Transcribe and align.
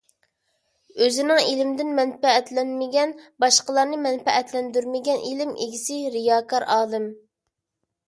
ئۆزىنىڭ 1.03 1.41
ئىلمىدىن 1.49 1.91
مەنپەئەتلەنمىگەن، 1.99 3.15
باشقىلارنى 3.45 4.03
مەنپەئەتلەندۈرمىگەن 4.09 5.25
ئىلىم 5.31 5.57
ئىگىسى 5.69 6.03
رىياكار 6.21 6.71
ئالىم. 6.77 7.11